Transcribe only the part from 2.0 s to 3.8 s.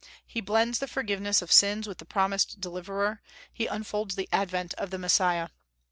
promised Deliverer; he